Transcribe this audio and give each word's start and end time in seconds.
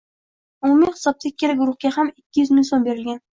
Umumiy 0.63 0.93
hisobda 0.95 1.23
ikkala 1.29 1.57
guruhga 1.59 1.93
ham 1.99 2.11
ikki 2.23 2.43
yuz 2.43 2.51
ming 2.57 2.67
so’m 2.73 2.89
berilgan. 2.89 3.23